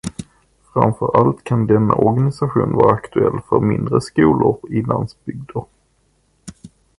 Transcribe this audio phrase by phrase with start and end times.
[0.73, 5.65] Framför allt kan denna organisation vara aktuell för mindre skolor i landsbygder.